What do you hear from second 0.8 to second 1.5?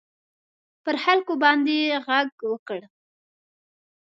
پر خلکو